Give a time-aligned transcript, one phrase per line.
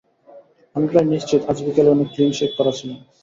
[0.75, 2.99] আমি প্রায় নিশ্চিত আজ বিকালে উনি ক্লিন শেভ করা ছিলেন।